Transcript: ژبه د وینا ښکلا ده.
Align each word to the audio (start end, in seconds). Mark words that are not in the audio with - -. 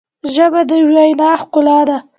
ژبه 0.33 0.61
د 0.69 0.71
وینا 0.91 1.31
ښکلا 1.41 1.79
ده. 1.87 1.97